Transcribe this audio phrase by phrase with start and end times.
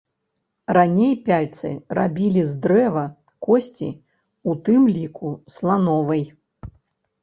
[0.77, 1.69] Раней пяльцы
[1.99, 3.05] рабілі з дрэва,
[3.49, 3.89] косці,
[4.49, 5.27] у тым ліку
[5.57, 6.31] слановай.